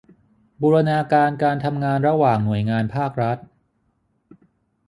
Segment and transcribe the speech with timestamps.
[0.61, 3.37] บูรณาการการทำงานระหว่างหน่วยงานภาครัฐ